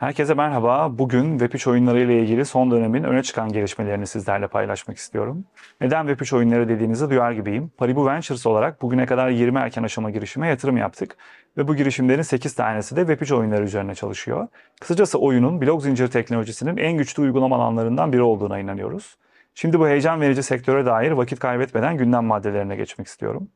Herkese 0.00 0.34
merhaba. 0.34 0.98
Bugün 0.98 1.38
Web3 1.38 1.70
oyunları 1.70 2.00
ile 2.00 2.20
ilgili 2.20 2.44
son 2.44 2.70
dönemin 2.70 3.04
öne 3.04 3.22
çıkan 3.22 3.52
gelişmelerini 3.52 4.06
sizlerle 4.06 4.48
paylaşmak 4.48 4.96
istiyorum. 4.96 5.44
Neden 5.80 6.06
Web3 6.06 6.36
oyunları 6.36 6.68
dediğinizi 6.68 7.10
duyar 7.10 7.32
gibiyim. 7.32 7.70
Paribu 7.76 8.06
Ventures 8.06 8.46
olarak 8.46 8.82
bugüne 8.82 9.06
kadar 9.06 9.28
20 9.28 9.58
erken 9.58 9.82
aşama 9.82 10.10
girişime 10.10 10.48
yatırım 10.48 10.76
yaptık. 10.76 11.16
Ve 11.56 11.68
bu 11.68 11.76
girişimlerin 11.76 12.22
8 12.22 12.54
tanesi 12.54 12.96
de 12.96 13.00
Web3 13.00 13.34
oyunları 13.34 13.64
üzerine 13.64 13.94
çalışıyor. 13.94 14.48
Kısacası 14.80 15.18
oyunun 15.18 15.60
blok 15.60 15.82
zincir 15.82 16.08
teknolojisinin 16.08 16.76
en 16.76 16.92
güçlü 16.92 17.22
uygulama 17.22 17.56
alanlarından 17.56 18.12
biri 18.12 18.22
olduğuna 18.22 18.58
inanıyoruz. 18.58 19.16
Şimdi 19.54 19.80
bu 19.80 19.88
heyecan 19.88 20.20
verici 20.20 20.42
sektöre 20.42 20.86
dair 20.86 21.10
vakit 21.10 21.38
kaybetmeden 21.38 21.96
gündem 21.96 22.24
maddelerine 22.24 22.76
geçmek 22.76 23.06
istiyorum. 23.06 23.48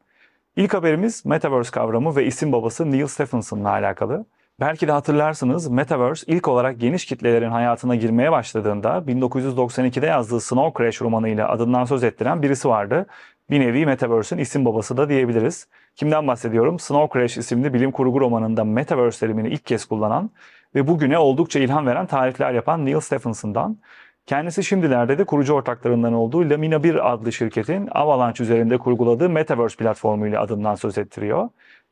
İlk 0.56 0.74
haberimiz 0.74 1.26
Metaverse 1.26 1.70
kavramı 1.70 2.16
ve 2.16 2.26
isim 2.26 2.52
babası 2.52 2.92
Neil 2.92 3.06
Stephenson'la 3.06 3.70
alakalı. 3.70 4.26
Belki 4.60 4.88
de 4.88 4.92
hatırlarsınız 4.92 5.68
Metaverse 5.68 6.32
ilk 6.32 6.48
olarak 6.48 6.80
geniş 6.80 7.06
kitlelerin 7.06 7.50
hayatına 7.50 7.94
girmeye 7.94 8.32
başladığında 8.32 8.88
1992'de 8.88 10.06
yazdığı 10.06 10.40
Snow 10.40 10.84
Crash 10.84 11.02
romanıyla 11.02 11.48
adından 11.48 11.84
söz 11.84 12.04
ettiren 12.04 12.42
birisi 12.42 12.68
vardı. 12.68 13.06
Bir 13.50 13.60
nevi 13.60 13.86
Metaverse'ün 13.86 14.40
isim 14.40 14.64
babası 14.64 14.96
da 14.96 15.08
diyebiliriz. 15.08 15.68
Kimden 15.96 16.26
bahsediyorum? 16.26 16.78
Snow 16.78 17.20
Crash 17.20 17.38
isimli 17.38 17.74
bilim 17.74 17.90
kurgu 17.90 18.20
romanında 18.20 18.64
Metaverse 18.64 19.26
terimini 19.26 19.48
ilk 19.48 19.66
kez 19.66 19.84
kullanan 19.84 20.30
ve 20.74 20.86
bugüne 20.86 21.18
oldukça 21.18 21.60
ilham 21.60 21.86
veren 21.86 22.06
tarifler 22.06 22.52
yapan 22.52 22.86
Neil 22.86 23.00
Stephenson'dan. 23.00 23.78
Kendisi 24.26 24.64
şimdilerde 24.64 25.18
de 25.18 25.24
kurucu 25.24 25.52
ortaklarından 25.52 26.12
olduğu 26.12 26.50
Lamina 26.50 26.82
1 26.82 27.12
adlı 27.12 27.32
şirketin 27.32 27.88
Avalanche 27.92 28.44
üzerinde 28.44 28.78
kurguladığı 28.78 29.30
Metaverse 29.30 29.76
platformuyla 29.76 30.40
adından 30.40 30.74
söz 30.74 30.98
ettiriyor. 30.98 31.48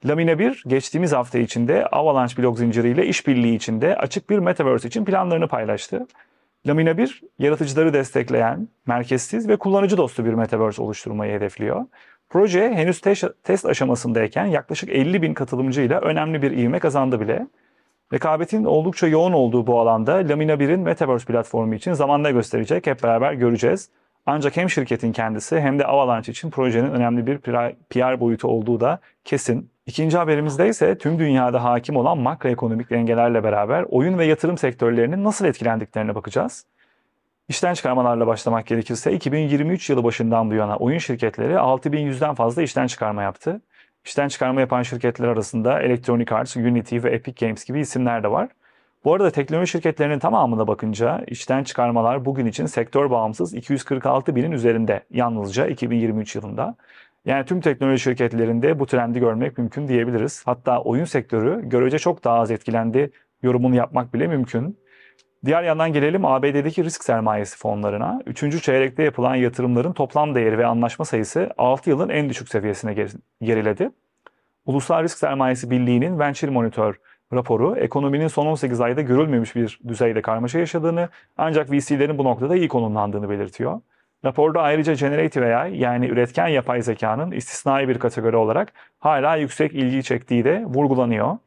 Lamina 0.07 0.39
1 0.39 0.63
geçtiğimiz 0.67 1.13
hafta 1.13 1.39
içinde 1.39 1.87
Avalanche 1.87 2.43
blok 2.43 2.59
zinciriyle 2.59 3.07
işbirliği 3.07 3.55
içinde 3.55 3.97
açık 3.97 4.31
bir 4.31 4.39
Metaverse 4.39 4.89
için 4.89 5.05
planlarını 5.05 5.49
paylaştı. 5.49 6.07
Lamina 6.67 6.99
1, 6.99 7.23
yaratıcıları 7.39 7.93
destekleyen, 7.93 8.69
merkezsiz 8.87 9.49
ve 9.49 9.57
kullanıcı 9.57 9.97
dostu 9.97 10.25
bir 10.25 10.35
Metaverse 10.35 10.83
oluşturmayı 10.83 11.33
hedefliyor. 11.33 11.87
Proje 12.29 12.73
henüz 12.75 13.01
test 13.43 13.67
aşamasındayken 13.67 14.47
yaklaşık 14.47 14.89
50 14.89 15.23
bin 15.23 15.35
katılımcıyla 15.35 16.01
önemli 16.01 16.43
bir 16.43 16.51
ivme 16.51 16.79
kazandı 16.79 17.21
bile. 17.21 17.47
Rekabetin 18.13 18.65
oldukça 18.65 19.07
yoğun 19.07 19.33
olduğu 19.33 19.67
bu 19.67 19.81
alanda 19.81 20.15
Lamina 20.15 20.53
1'in 20.53 20.81
Metaverse 20.81 21.27
platformu 21.27 21.75
için 21.75 21.93
zamanda 21.93 22.31
gösterecek 22.31 22.87
hep 22.87 23.03
beraber 23.03 23.33
göreceğiz. 23.33 23.91
Ancak 24.27 24.57
hem 24.57 24.71
şirketin 24.71 25.13
kendisi 25.13 25.61
hem 25.61 25.79
de 25.79 25.87
Avalanche 25.87 26.33
için 26.33 26.51
projenin 26.51 26.91
önemli 26.91 27.27
bir 27.27 27.39
PR 27.91 28.21
boyutu 28.21 28.49
olduğu 28.49 28.81
da 28.81 29.01
kesin. 29.25 29.72
İkinci 29.87 30.17
haberimizde 30.17 30.69
ise 30.69 30.99
tüm 30.99 31.19
dünyada 31.19 31.65
hakim 31.65 31.97
olan 31.97 32.19
makroekonomik 32.19 32.91
dengelerle 32.91 33.45
beraber 33.45 33.85
oyun 33.89 34.19
ve 34.19 34.27
yatırım 34.27 34.59
sektörlerinin 34.59 35.25
nasıl 35.25 35.45
etkilendiklerine 35.45 36.15
bakacağız. 36.15 36.67
İşten 37.49 37.75
çıkarmalarla 37.75 38.27
başlamak 38.27 38.67
gerekirse 38.67 39.13
2023 39.13 39.91
yılı 39.91 40.05
başından 40.05 40.51
bu 40.51 40.55
yana 40.55 40.77
oyun 40.77 40.99
şirketleri 40.99 41.53
6100'den 41.53 42.35
fazla 42.35 42.63
işten 42.63 42.87
çıkarma 42.87 43.23
yaptı. 43.23 43.61
İşten 44.05 44.29
çıkarma 44.29 44.61
yapan 44.61 44.83
şirketler 44.83 45.29
arasında 45.29 45.81
Electronic 45.81 46.35
Arts, 46.35 46.57
Unity 46.57 46.99
ve 47.03 47.11
Epic 47.11 47.47
Games 47.47 47.65
gibi 47.65 47.81
isimler 47.81 48.23
de 48.23 48.31
var. 48.31 48.49
Bu 49.05 49.15
arada 49.15 49.31
teknoloji 49.31 49.71
şirketlerinin 49.71 50.19
tamamına 50.19 50.67
bakınca 50.67 51.25
işten 51.27 51.65
çıkarmalar 51.65 52.25
bugün 52.25 52.47
için 52.47 52.67
sektör 52.67 53.11
bağımsız 53.11 53.55
246 53.55 54.37
binin 54.37 54.53
üzerinde 54.53 55.03
yalnızca 55.11 55.67
2023 55.67 56.37
yılında. 56.37 56.75
Yani 57.25 57.45
tüm 57.45 57.61
teknoloji 57.61 58.03
şirketlerinde 58.03 58.79
bu 58.79 58.87
trendi 58.87 59.21
görmek 59.21 59.59
mümkün 59.59 59.89
diyebiliriz. 59.89 60.43
Hatta 60.45 60.83
oyun 60.83 61.05
sektörü 61.05 61.69
görece 61.69 61.99
çok 61.99 62.25
daha 62.25 62.39
az 62.39 62.51
etkilendi 62.51 63.11
yorumunu 63.43 63.75
yapmak 63.75 64.15
bile 64.15 64.27
mümkün. 64.27 64.79
Diğer 65.45 65.63
yandan 65.63 65.93
gelelim 65.93 66.25
ABD'deki 66.25 66.85
risk 66.85 67.05
sermayesi 67.05 67.59
fonlarına. 67.59 68.21
Üçüncü 68.27 68.61
çeyrekte 68.61 69.03
yapılan 69.03 69.35
yatırımların 69.35 69.93
toplam 69.93 70.35
değeri 70.35 70.59
ve 70.59 70.67
anlaşma 70.67 71.05
sayısı 71.05 71.51
6 71.59 71.91
yılın 71.91 72.09
en 72.09 72.29
düşük 72.29 72.49
seviyesine 72.49 72.95
geriledi. 73.43 73.91
Ulusal 74.67 75.03
Risk 75.03 75.19
Sermayesi 75.19 75.71
Birliği'nin 75.71 76.19
Venture 76.19 76.51
Monitor 76.51 76.95
raporu 77.33 77.77
ekonominin 77.77 78.29
son 78.29 78.47
18 78.47 78.81
ayda 78.81 79.01
görülmemiş 79.01 79.57
bir 79.57 79.81
düzeyde 79.89 80.23
karmaşa 80.23 80.59
yaşadığını 80.59 81.09
ancak 81.37 81.73
VC'lerin 81.73 82.19
bu 82.19 82.25
noktada 82.25 82.57
iyi 82.57 82.69
konumlandığını 82.69 83.31
belirtiyor. 83.31 83.81
Raporda 84.25 84.63
ayrıca 84.63 84.95
Generative 84.95 85.57
AI 85.57 85.79
yani 85.79 86.07
üretken 86.07 86.49
yapay 86.49 86.83
zekanın 86.83 87.31
istisnai 87.31 87.89
bir 87.89 87.99
kategori 87.99 88.37
olarak 88.37 88.73
hala 89.01 89.37
yüksek 89.37 89.75
ilgi 89.75 90.03
çektiği 90.03 90.45
de 90.45 90.65
vurgulanıyor. 90.65 91.39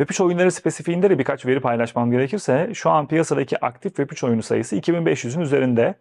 Web3 0.00 0.22
oyunları 0.22 0.52
spesifiğinde 0.52 1.10
de 1.10 1.18
birkaç 1.18 1.46
veri 1.46 1.60
paylaşmam 1.60 2.10
gerekirse 2.10 2.70
şu 2.74 2.90
an 2.90 3.06
piyasadaki 3.06 3.64
aktif 3.64 3.98
Web3 3.98 4.26
oyunu 4.26 4.42
sayısı 4.42 4.76
2500'ün 4.76 5.40
üzerinde. 5.40 5.94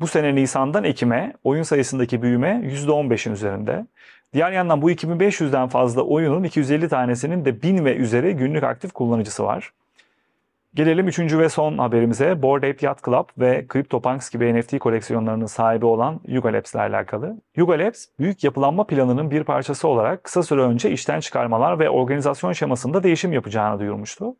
Bu 0.00 0.06
sene 0.06 0.34
Nisan'dan 0.34 0.84
Ekim'e 0.84 1.32
oyun 1.44 1.62
sayısındaki 1.62 2.22
büyüme 2.22 2.48
%15'in 2.64 3.32
üzerinde. 3.32 3.86
Diğer 4.32 4.52
yandan 4.52 4.82
bu 4.82 4.90
2500'den 4.90 5.68
fazla 5.68 6.02
oyunun 6.02 6.44
250 6.44 6.88
tanesinin 6.88 7.44
de 7.44 7.62
1000 7.62 7.84
ve 7.84 7.96
üzeri 7.96 8.36
günlük 8.36 8.64
aktif 8.64 8.92
kullanıcısı 8.92 9.44
var. 9.44 9.72
Gelelim 10.74 11.08
üçüncü 11.08 11.38
ve 11.38 11.48
son 11.48 11.78
haberimize. 11.78 12.42
Bored 12.42 12.62
Ape 12.62 12.86
Yacht 12.86 13.04
Club 13.04 13.28
ve 13.38 13.66
CryptoPunks 13.72 14.30
gibi 14.30 14.54
NFT 14.54 14.78
koleksiyonlarının 14.78 15.46
sahibi 15.46 15.86
olan 15.86 16.20
Yuga 16.26 16.52
Labs 16.52 16.74
ile 16.74 16.80
alakalı. 16.80 17.36
Yuga 17.56 17.78
Labs, 17.78 18.06
büyük 18.18 18.44
yapılanma 18.44 18.86
planının 18.86 19.30
bir 19.30 19.44
parçası 19.44 19.88
olarak 19.88 20.24
kısa 20.24 20.42
süre 20.42 20.60
önce 20.60 20.90
işten 20.90 21.20
çıkarmalar 21.20 21.78
ve 21.78 21.90
organizasyon 21.90 22.52
şemasında 22.52 23.02
değişim 23.02 23.32
yapacağını 23.32 23.80
duyurmuştu. 23.80 24.36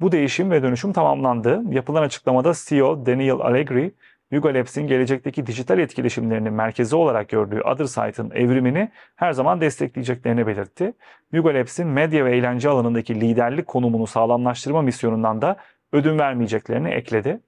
Bu 0.00 0.12
değişim 0.12 0.50
ve 0.50 0.62
dönüşüm 0.62 0.92
tamamlandı. 0.92 1.62
Yapılan 1.70 2.02
açıklamada 2.02 2.52
CEO 2.54 3.06
Daniel 3.06 3.32
Allegri, 3.32 3.94
Yuga 4.30 4.54
Labs'in 4.54 4.86
gelecekteki 4.86 5.46
dijital 5.46 5.78
etkileşimlerinin 5.78 6.52
merkezi 6.52 6.96
olarak 6.96 7.28
gördüğü 7.28 7.60
Othersite'ın 7.60 8.30
evrimini 8.30 8.90
her 9.16 9.32
zaman 9.32 9.60
destekleyeceklerini 9.60 10.46
belirtti. 10.46 10.92
Yuga 11.32 11.54
Labs'in 11.54 11.86
medya 11.86 12.24
ve 12.24 12.36
eğlence 12.36 12.68
alanındaki 12.68 13.20
liderlik 13.20 13.66
konumunu 13.66 14.06
sağlamlaştırma 14.06 14.82
misyonundan 14.82 15.42
da 15.42 15.56
ödün 15.92 16.18
vermeyeceklerini 16.18 16.88
ekledi. 16.88 17.40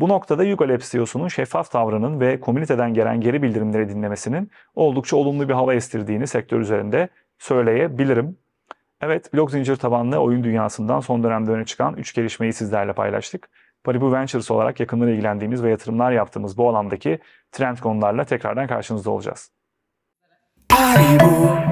Bu 0.00 0.08
noktada 0.08 0.44
Yuga 0.44 0.68
Labs 0.68 0.92
CEO'sunun 0.92 1.28
şeffaf 1.28 1.70
tavrının 1.70 2.20
ve 2.20 2.40
komüniteden 2.40 2.94
gelen 2.94 3.20
geri 3.20 3.42
bildirimleri 3.42 3.88
dinlemesinin 3.88 4.50
oldukça 4.74 5.16
olumlu 5.16 5.48
bir 5.48 5.54
hava 5.54 5.74
estirdiğini 5.74 6.26
sektör 6.26 6.60
üzerinde 6.60 7.08
söyleyebilirim. 7.38 8.36
Evet, 9.00 9.34
blok 9.34 9.50
zincir 9.50 9.76
tabanlı 9.76 10.18
oyun 10.18 10.44
dünyasından 10.44 11.00
son 11.00 11.22
dönemde 11.22 11.50
öne 11.50 11.64
çıkan 11.64 11.96
3 11.96 12.14
gelişmeyi 12.14 12.52
sizlerle 12.52 12.92
paylaştık. 12.92 13.48
Paribu 13.86 14.12
Ventures 14.12 14.50
olarak 14.50 14.80
yakından 14.80 15.08
ilgilendiğimiz 15.08 15.62
ve 15.62 15.70
yatırımlar 15.70 16.12
yaptığımız 16.12 16.58
bu 16.58 16.68
alandaki 16.68 17.18
trend 17.52 17.78
konularla 17.78 18.24
tekrardan 18.24 18.66
karşınızda 18.66 19.10
olacağız. 19.10 19.50
Paribu. 20.68 21.65